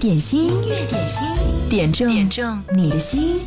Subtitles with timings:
[0.00, 3.46] 点心，音乐点心，点中点中你的心。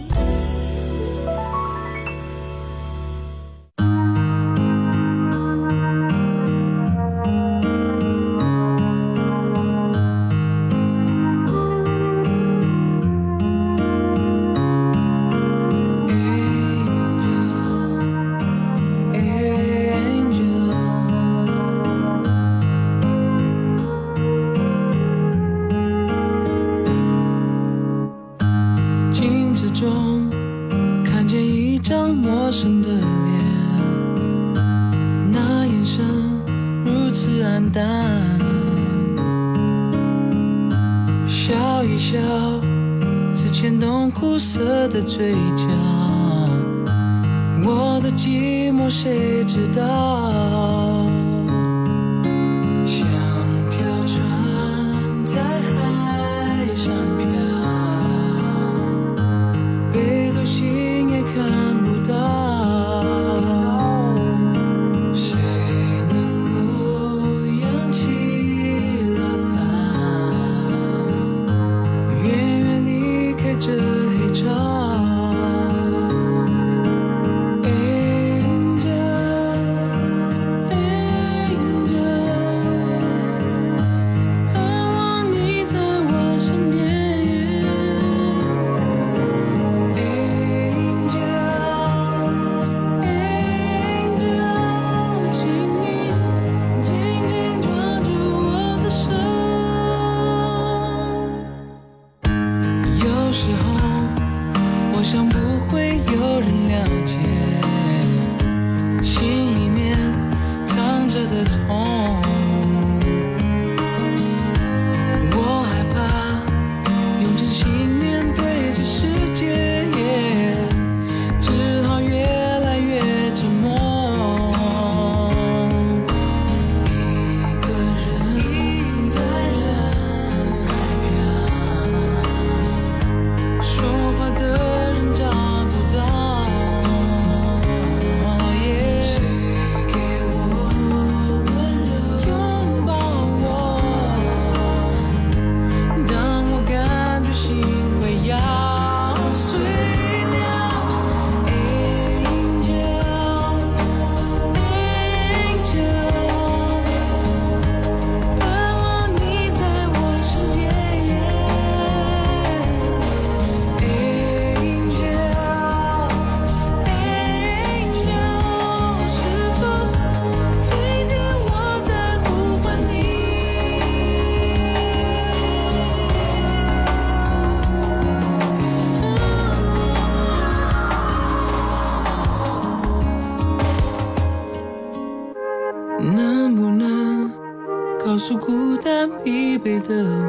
[189.63, 190.22] 这是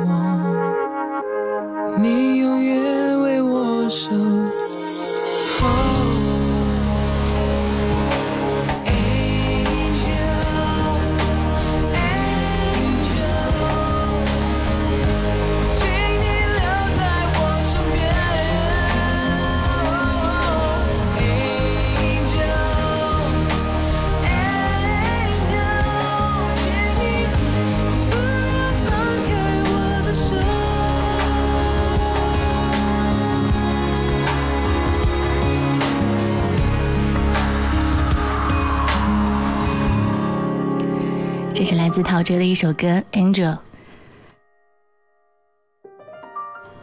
[41.95, 43.53] 自陶喆的一首歌《Angel》，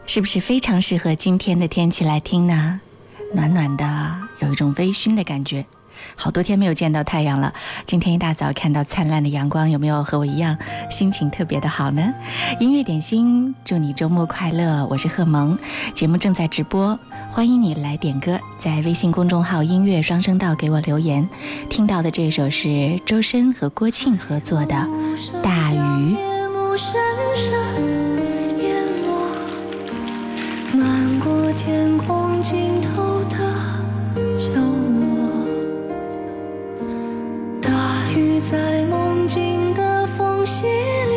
[0.05, 2.79] 是不是非常适合今天的天气来听呢？
[3.33, 5.65] 暖暖的，有一种微醺的感觉。
[6.15, 7.53] 好多天没有见到太阳了，
[7.85, 10.57] 今天一大早看到灿烂的阳光，有没有和我一样
[10.89, 12.13] 心情特别的好呢？
[12.61, 14.87] 音乐点心，祝你周末快乐！
[14.89, 15.59] 我是贺萌，
[15.93, 16.97] 节目正在直播，
[17.33, 21.27] 欢迎你来点歌，在微信公众号“音乐双声道”给我留言。
[21.69, 24.75] 听到的这首是周深和郭庆合作的
[25.41, 25.77] 《大鱼》。
[31.23, 33.37] 过天空尽头的
[34.35, 34.49] 角
[38.43, 41.10] 在梦境的缝隙里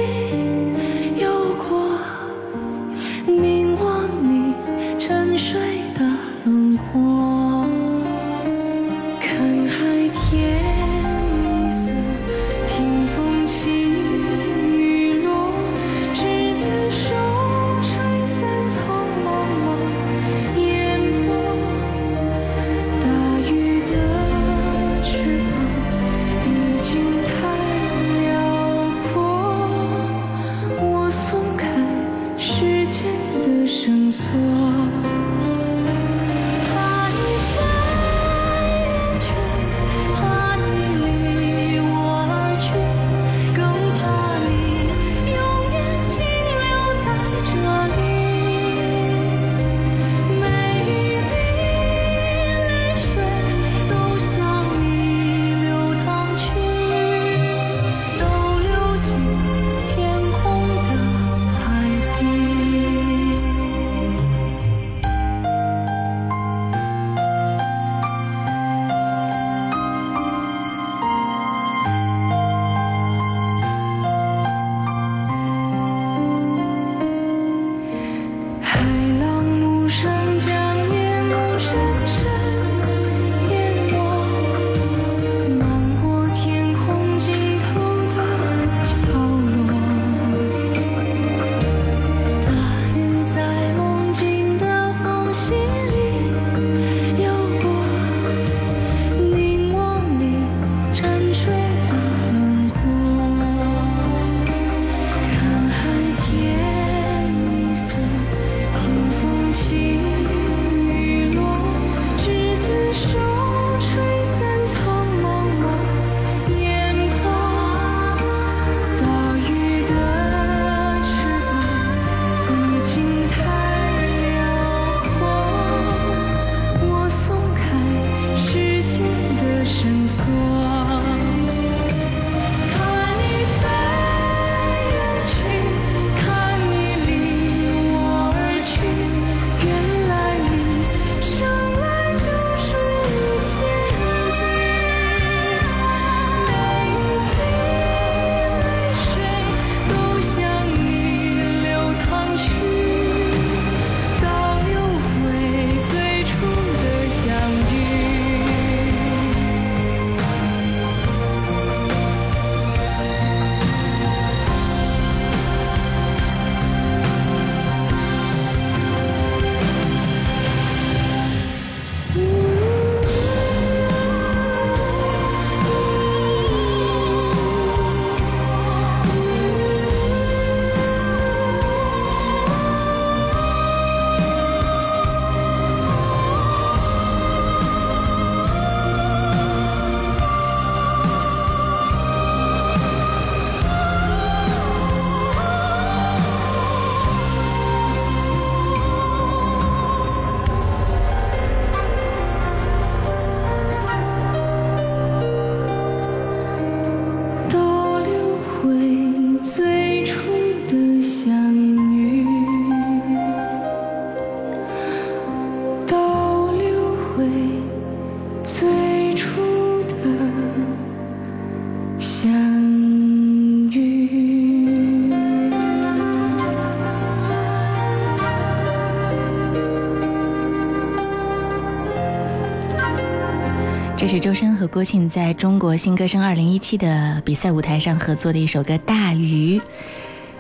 [234.05, 239.58] 这是周深和郭庆在中国新歌声二零一七的比赛舞台上合作的一首歌《大鱼》。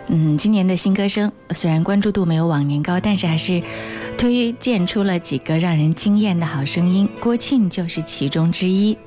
[0.08, 3.62] 嗯，今年的新歌声虽然关注度没有往年高，但是还是
[4.18, 8.98] 推荐出了几个让人惊艳的好声音，郭庆就是其中之一。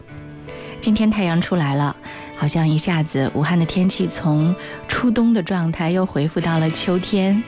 [0.79, 1.95] 今天太阳出来了，
[2.35, 4.55] 好像一下子武汉的天气从
[4.87, 7.43] 初冬的状态又恢复到了秋天。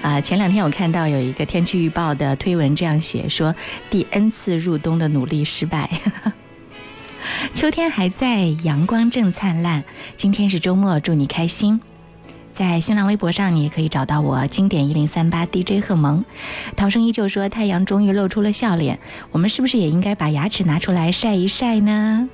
[0.00, 3.52] 啊，前两天我看到有一个天气预报的推文这样写说
[3.90, 5.90] ：“第 N 次入冬的努力失败。”
[7.54, 9.84] 秋天还在，阳光正灿烂。
[10.16, 11.80] 今天是周末，祝你开心。
[12.52, 16.24] 在新浪微博上，你也可以找到我，经典一零三八 DJ 贺萌。
[16.76, 18.98] 涛声依旧说：“太阳终于露出了笑脸。”
[19.32, 22.28] 我们是不是也应该把牙齿拿出来晒一晒呢？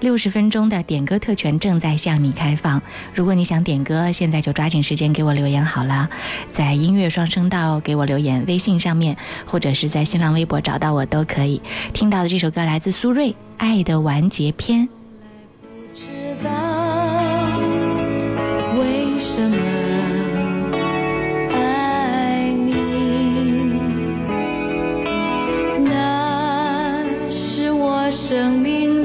[0.00, 2.80] 六十分钟的点歌特权正在向你开放。
[3.14, 6.08] 如果你想点歌，现在就抓紧时间给我留言好了，
[6.52, 11.60] 在音乐双声道给我留言，微信上面或者是在新浪微博找到我都可以。
[11.92, 14.88] 听到的这首歌来自苏芮，《爱的完结篇》。
[15.92, 16.06] 知
[16.44, 16.50] 道
[18.78, 19.56] 为什么
[21.56, 22.76] 爱你，
[25.84, 28.97] 那是我生命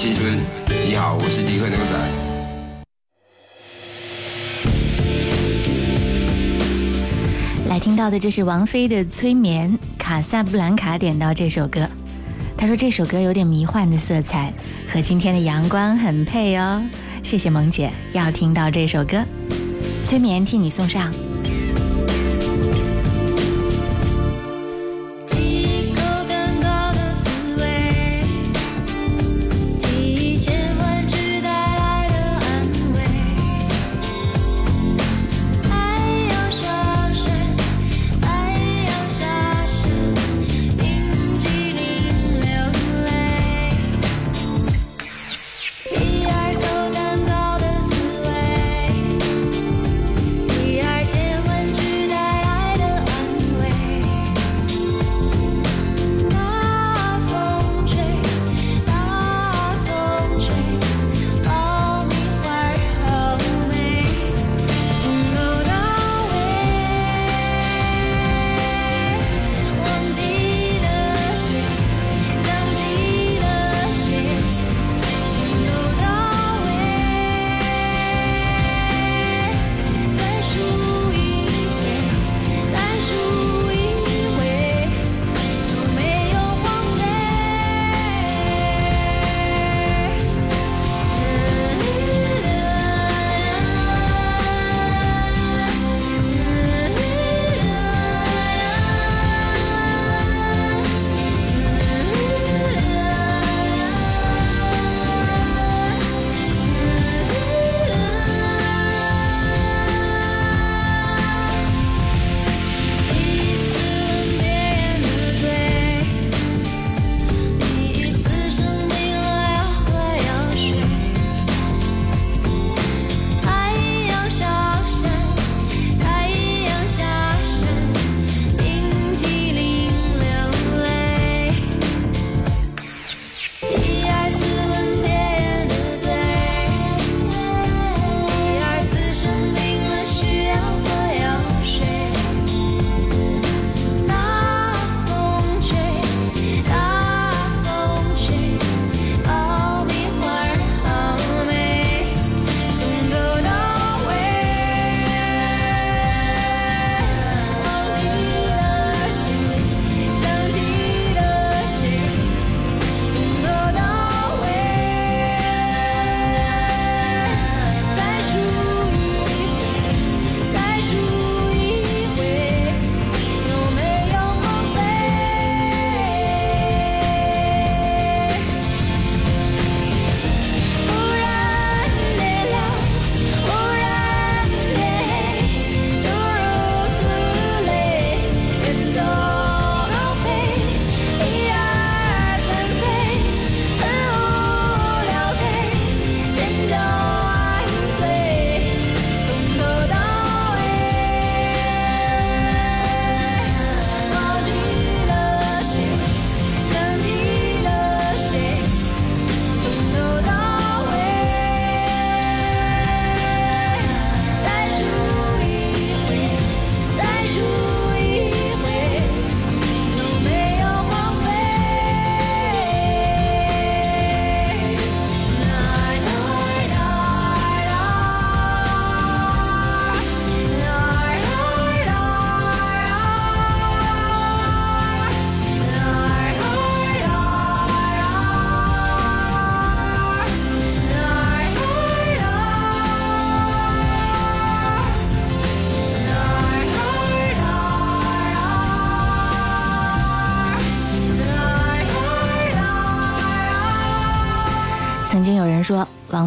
[0.00, 0.34] 青春。
[0.82, 1.94] 你好，我是迪克牛仔。
[7.68, 11.86] 来听到的这是王菲的《催眠》，卡萨布兰卡点到这首歌，
[12.56, 14.50] 他说这首歌有点迷幻的色彩，
[14.90, 16.82] 和今天的阳光很配哦。
[17.22, 19.18] 谢谢萌姐，要听到这首歌，
[20.02, 21.12] 《催眠》替你送上。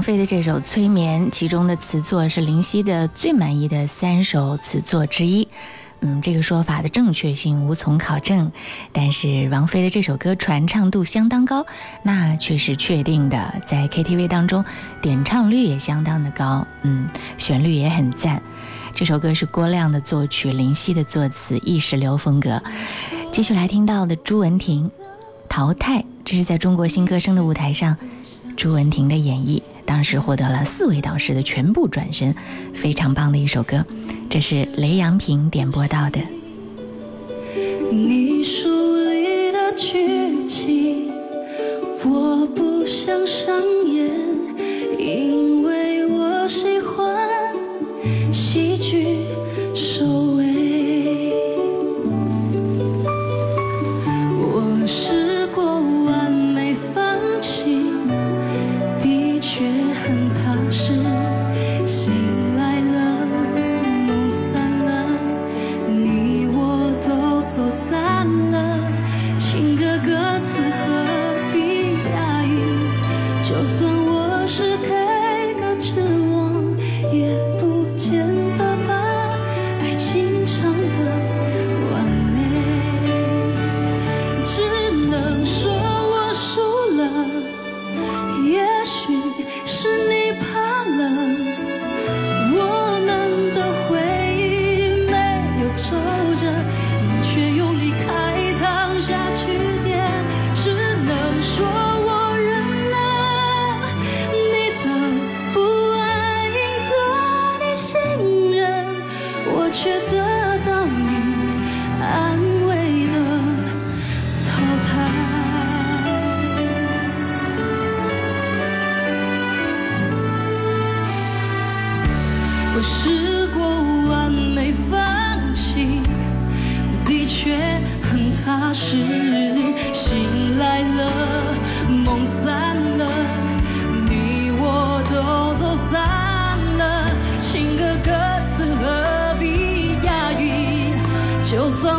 [0.03, 5.47] 菲的这首《催眠》，其中的词作是林夕的最满意的三首词作之一。
[6.01, 8.51] 嗯，这个说法的正确性无从考证，
[8.91, 11.65] 但是王菲的这首歌传唱度相当高，
[12.03, 13.61] 那却是确定的。
[13.65, 14.65] 在 KTV 当中，
[15.01, 16.67] 点唱率也相当的高。
[16.81, 18.43] 嗯，旋律也很赞。
[18.93, 22.61] 这首歌是郭亮的作曲，林夕的作词，意识流风格。
[23.31, 24.89] 继续来听到的朱文婷，
[25.47, 27.95] 《淘汰》，这是在中国新歌声的舞台上，
[28.57, 29.61] 朱文婷的演绎。
[29.93, 32.33] 当时获得了四位导师的全部转身，
[32.73, 33.85] 非常棒的一首歌，
[34.27, 36.19] 这是雷阳平点播到的。
[37.91, 41.11] 你书里的剧情，
[42.03, 44.09] 我不想上演，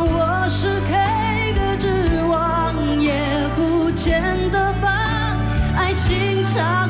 [0.02, 1.88] 我是 K 歌之
[2.28, 3.12] 王，也
[3.54, 5.36] 不见得把
[5.76, 6.88] 爱情唱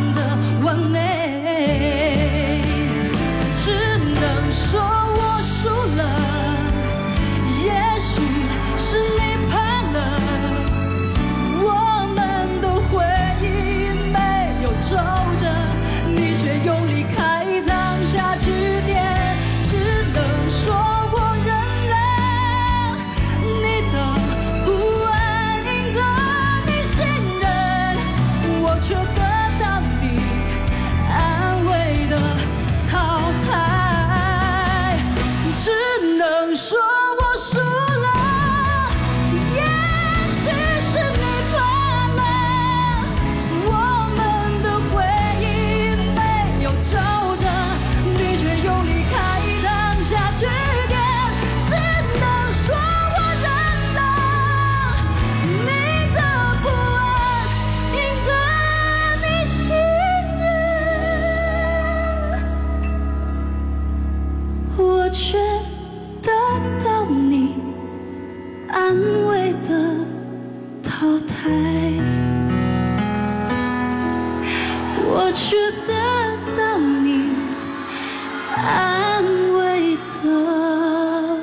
[78.57, 81.39] 安慰的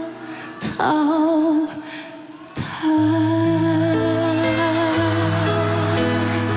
[0.59, 1.67] 淘
[2.55, 2.61] 汰。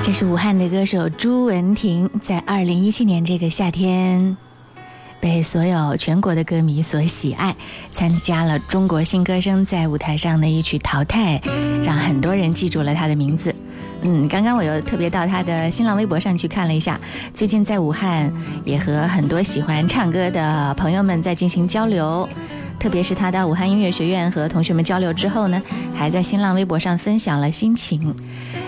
[0.03, 4.37] 这是武汉的歌手朱文婷，在二零一七年这个夏天，
[5.19, 7.55] 被所有全国的歌迷所喜爱，
[7.91, 11.39] 参加了中国新歌声在舞台上的一曲《淘汰》，
[11.83, 13.53] 让很多人记住了他的名字。
[14.07, 16.99] 嗯，刚刚我又特别到他的新浪微博上去看了一下，
[17.33, 18.31] 最近在武汉
[18.63, 22.29] 也和很多喜欢唱歌的朋友们在进行交流。
[22.79, 25.59] 特别是他到武汉音乐学院和同学们交流之后呢，
[25.95, 28.15] 还在新浪微博上分享了心情。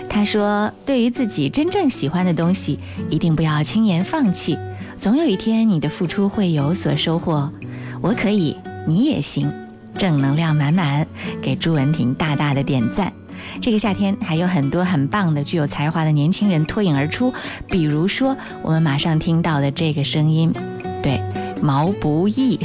[0.08, 4.58] 他说：“对于自己真正喜欢的东西，一定不要轻言放弃，
[4.98, 7.48] 总有一天你的付出会有所收获。
[8.00, 8.56] 我可以，
[8.88, 9.48] 你也行。”
[9.94, 11.06] 正能量满满，
[11.42, 13.12] 给朱文婷大大的点赞。
[13.60, 17.32] 这个夏天还有很多很棒的、具有才华的年轻人脱颖而出，
[17.68, 20.52] 比如说我们马上听到的这个声音，
[21.02, 21.20] 对，
[21.62, 22.58] 毛不易。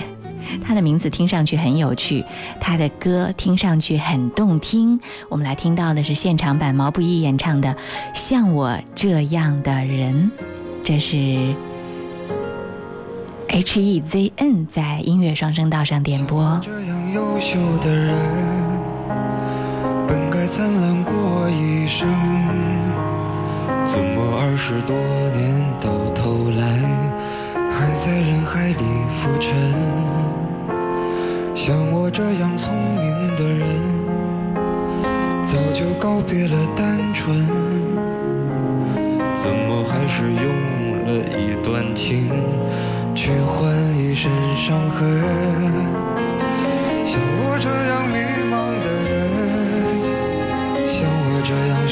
[0.63, 2.23] 他的名字听上去很有趣，
[2.59, 4.99] 他的歌听上去很动听。
[5.27, 7.69] 我们来听到的是现场版毛不易演唱的
[8.13, 10.31] 《像我这样的人》。
[10.83, 11.55] 这是
[13.47, 16.59] H E Z N 在音乐双声道上点播。
[16.62, 18.15] 这样优秀的人，
[20.55, 22.07] 灿烂过一生，
[23.87, 24.95] 怎么二十多
[25.33, 26.77] 年到头来，
[27.71, 28.85] 还在人海里
[29.17, 29.73] 浮沉？
[31.55, 33.65] 像我这样聪明的人，
[35.43, 37.35] 早就告别了单纯，
[39.33, 40.45] 怎么还是用
[41.07, 42.29] 了一段情？
[43.15, 45.19] 去换一身伤痕。
[47.03, 48.19] 像我这样迷
[48.53, 49.02] 茫的人，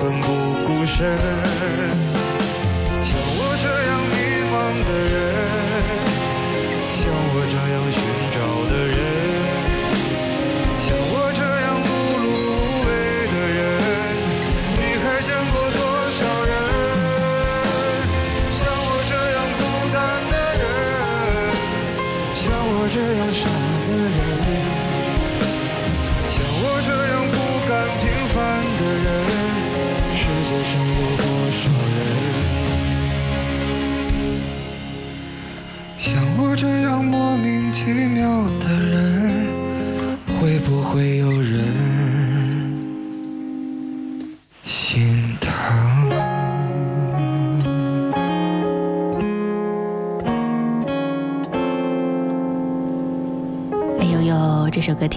[0.00, 0.26] 奋不
[0.66, 1.06] 顾身
[3.02, 4.16] 像我这样迷
[4.50, 4.54] 茫
[4.88, 5.12] 的人
[6.90, 8.29] 像我这样寻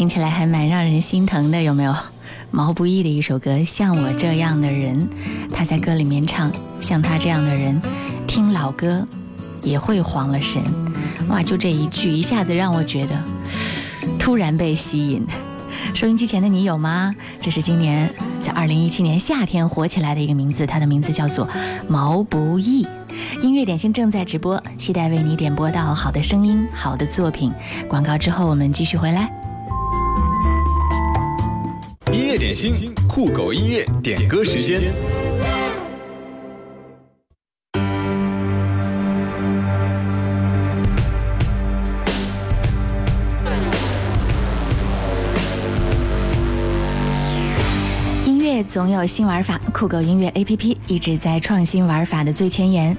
[0.03, 1.95] 听起来还蛮让人心疼的，有没有？
[2.51, 4.99] 毛不易的一首歌《像我这样的人》，
[5.49, 7.81] 他在歌里面唱：像他这样的人，
[8.27, 9.07] 听老歌
[9.61, 10.61] 也会慌了神。
[11.29, 13.17] 哇，就这一句，一下子让我觉得
[14.19, 15.25] 突然被吸引。
[15.93, 17.15] 收音机前的你有吗？
[17.39, 21.47] 这是今年在二零一七年夏天火起来的一个名字，他的名字叫做
[21.87, 22.85] 毛不易。
[23.41, 27.53] 音乐点心正在直播，期待为你点播到好的声音、好的作品。
[27.87, 29.31] 广告之后我们继续回来。
[32.37, 34.93] 点心，酷狗音乐点歌时间。
[48.25, 52.95] 音乐总有新玩法，酷狗音乐 APP 一直在创新玩法的最前沿。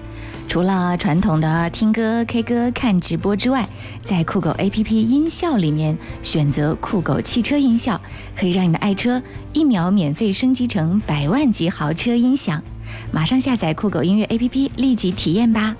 [0.46, 3.68] 除了传统的听歌、K 歌、看直播之外，
[4.04, 8.00] 在酷狗 APP 音效里面选择酷狗汽车音效，
[8.37, 9.20] 可以让你的爱车
[9.52, 12.62] 一秒免费升级成百万级豪车音响。
[13.11, 15.74] 马上下载酷狗音乐 APP，立即体验吧。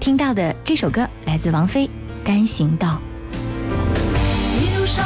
[0.00, 1.86] 听到的这首歌来自王菲，
[2.24, 2.98] 《单行道》。
[4.62, 5.04] 一路上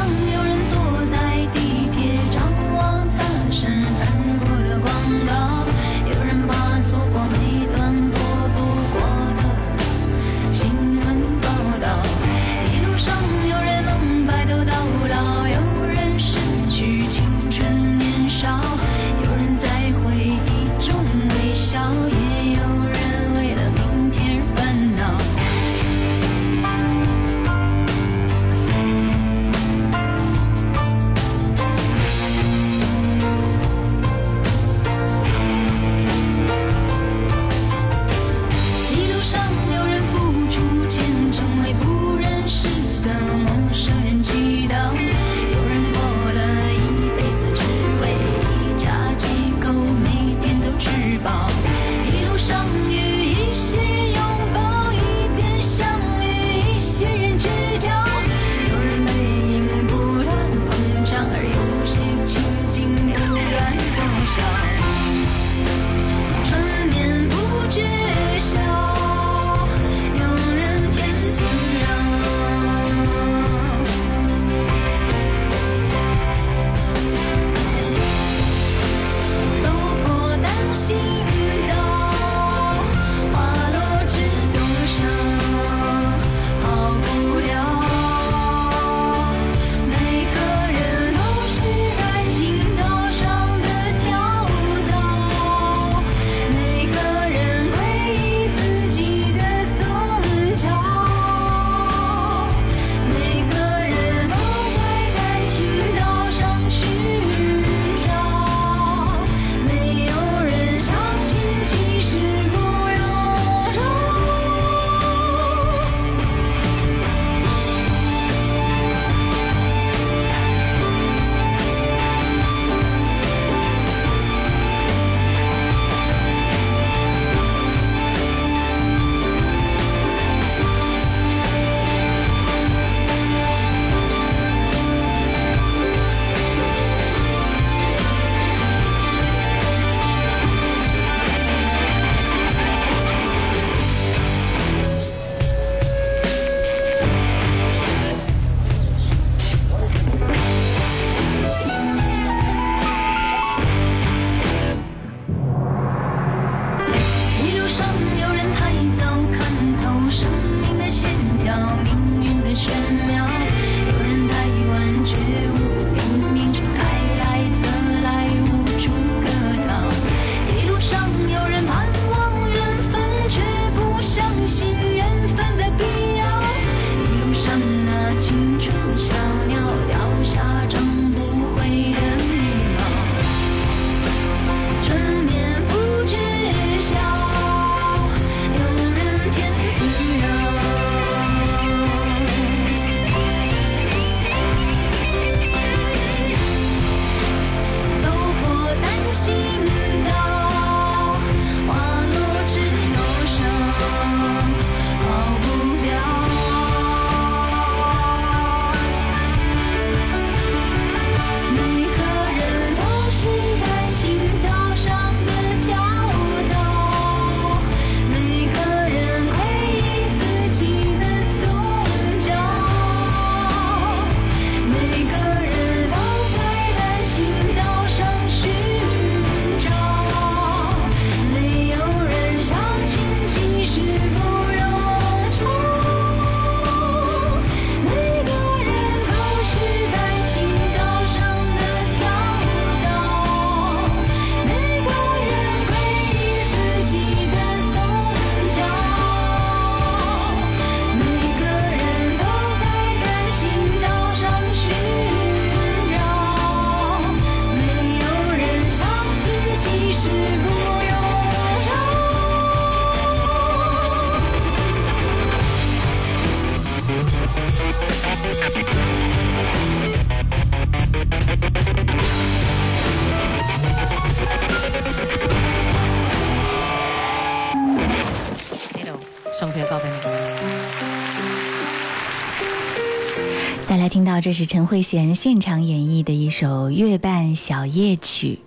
[284.38, 288.38] 是陈慧娴现场演绎的一首《月半小夜曲》。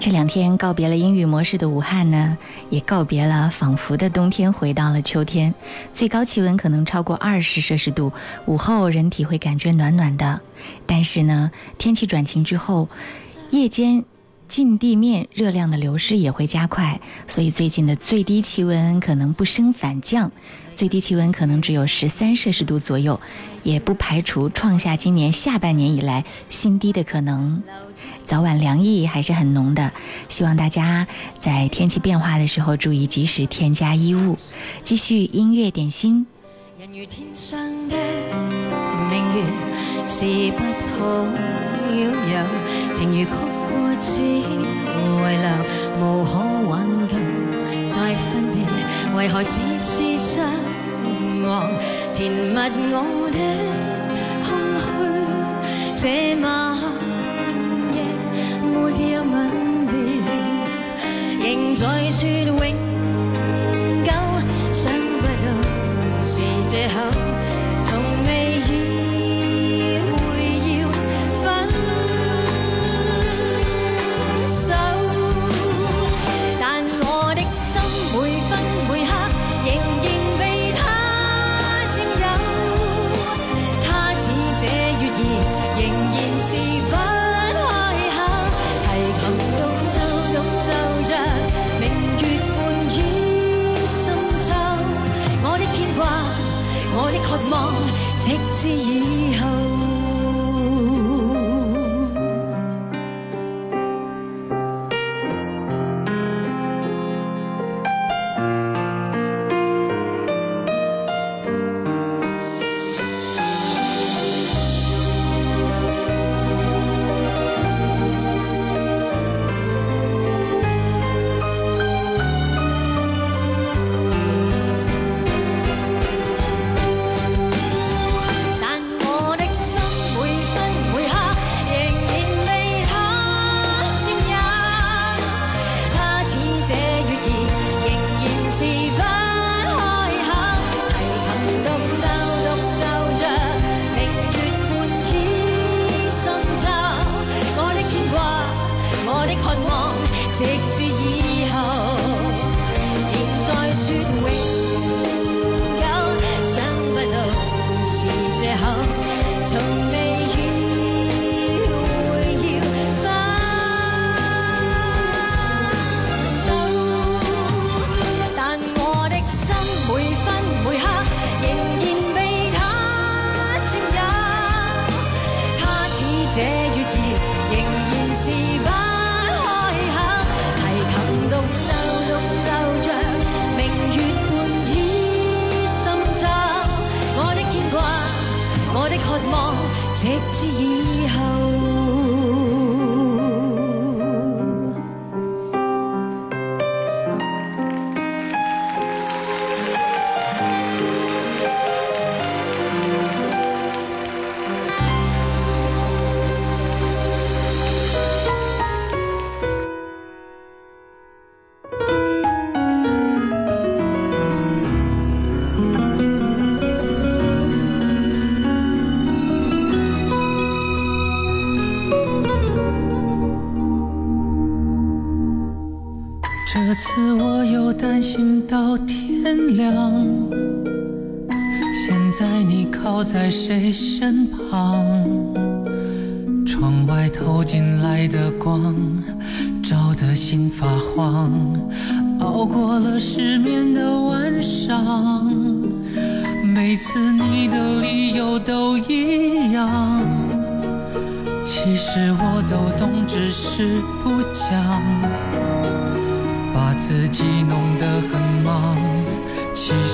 [0.00, 2.36] 这两天告别了阴雨模式的武汉呢，
[2.70, 5.54] 也告别了仿佛的冬天，回到了秋天。
[5.94, 8.10] 最高气温可能超过二十摄氏度，
[8.46, 10.40] 午后人体会感觉暖暖的。
[10.84, 12.88] 但是呢，天气转晴之后，
[13.52, 14.04] 夜间
[14.48, 20.32] 近地面热量的流失也会加快，所以最近的最低气温可能不升反降。
[20.78, 23.20] 最低气温可能只有十三摄氏度左右，
[23.64, 27.60] 也不排除创下今年下半年以来新低的可能。
[28.24, 29.90] 早晚凉意还是很浓的，
[30.28, 31.08] 希望大家
[31.40, 34.38] 在天气变化的时候注意及时添加衣物。
[34.84, 36.24] 继续音乐点心。
[36.78, 37.96] 人如天上的
[39.10, 39.42] 明月，
[40.06, 40.62] 是不
[40.94, 41.26] 可
[41.92, 43.30] 拥有；情如曲
[43.66, 44.44] 过只遗
[45.26, 45.42] 留，
[45.98, 46.38] 无可
[46.70, 47.16] 挽救。
[47.88, 48.62] 再分别，
[49.16, 50.40] 为何只是失
[51.42, 51.70] 望？
[52.14, 52.56] 填密
[52.90, 53.38] 我的
[54.44, 54.46] 空
[54.80, 54.86] 虚，
[55.96, 56.02] 这
[56.42, 56.44] 晚
[57.94, 57.96] 夜
[58.64, 58.74] 没
[59.12, 59.34] 有吻
[59.86, 59.92] 别，
[61.44, 61.46] 仍
[61.76, 62.58] 在说永
[64.04, 64.10] 久，
[64.72, 64.82] 想
[65.20, 65.46] 不到
[66.24, 66.32] 是
[66.66, 66.96] 借口，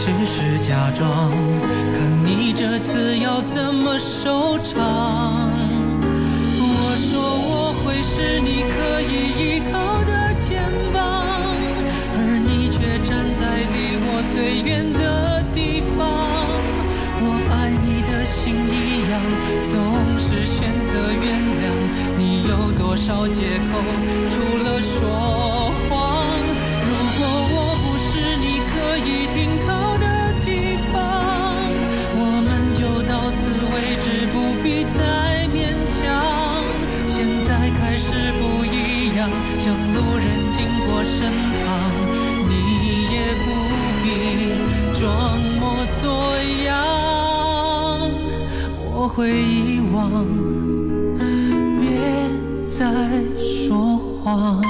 [0.04, 1.30] 只是假装。
[1.94, 5.48] 看你这次要怎么收场？
[6.60, 7.08] 我说
[7.48, 10.60] 我会是你可以依靠的肩
[10.92, 11.24] 膀，
[12.18, 16.04] 而你却站在离我最远的地方。
[17.24, 19.16] 我爱你的心一样，
[19.72, 19.72] 总
[20.18, 21.64] 是选择原谅。
[22.18, 23.80] 你有多少借口？
[24.28, 26.28] 除了说谎。
[26.84, 27.24] 如果
[27.56, 29.53] 我不是你可以停
[34.64, 36.64] 不必再勉强，
[37.06, 39.28] 现在开始不一样。
[39.58, 41.92] 像路人经过身旁，
[42.48, 42.52] 你
[43.12, 43.46] 也不
[44.02, 44.06] 必
[44.98, 46.02] 装模作
[46.64, 46.72] 样。
[48.90, 50.24] 我会遗忘，
[51.78, 51.84] 别
[52.64, 52.80] 再
[53.38, 54.62] 说谎。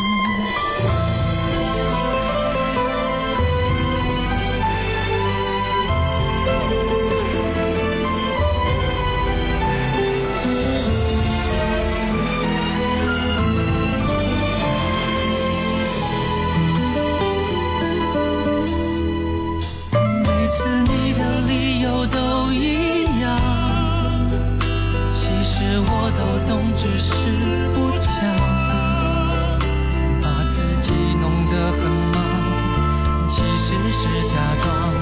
[34.23, 34.93] 假装，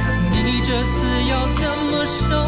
[0.00, 2.47] 看你这次要怎么收。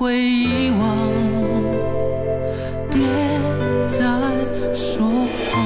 [0.00, 1.12] 会遗忘
[2.90, 3.02] 别
[3.86, 3.98] 再
[4.72, 5.62] 说谎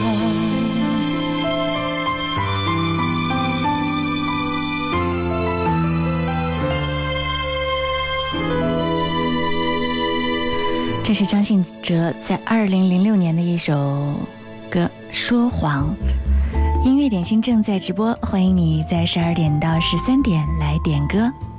[11.05, 14.19] 这是张信哲在二零零六年的一首
[14.69, 15.95] 歌说谎。
[16.85, 21.54] 音乐点心正在直播欢迎你在十二点到十三点来点歌。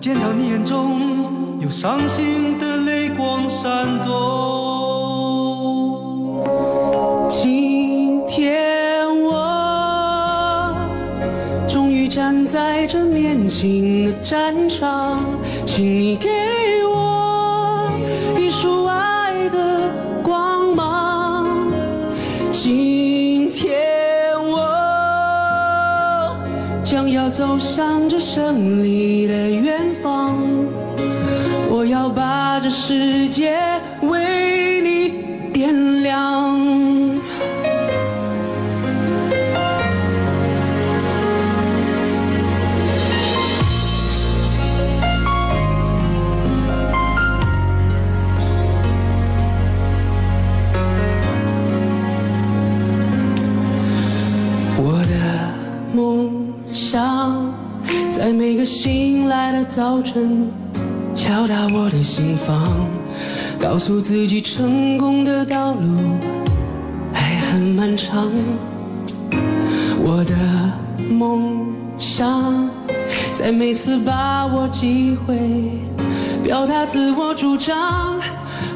[0.00, 4.47] 见到你眼中有伤心的泪光闪动。
[58.58, 60.50] 个醒来的早晨，
[61.14, 62.88] 敲打我的心房，
[63.56, 66.18] 告诉自己成功的道路
[67.12, 68.28] 还很漫长。
[70.02, 70.34] 我的
[71.08, 71.68] 梦
[72.00, 72.68] 想，
[73.32, 75.38] 在每次把握机会，
[76.42, 78.20] 表达自我主张，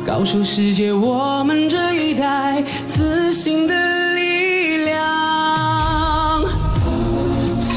[0.07, 3.75] 告诉世界我们这一代自信的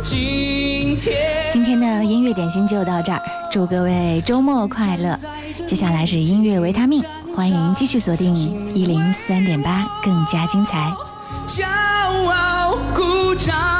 [0.00, 1.48] 今天。
[1.50, 3.20] 今天的音乐点心就到这儿，
[3.50, 5.18] 祝各位周末快乐。
[5.66, 7.02] 接下来是音乐维他命，
[7.34, 8.34] 欢迎继续锁定
[8.74, 10.92] 一零三点八，更加精彩。
[11.46, 13.79] 骄傲鼓掌。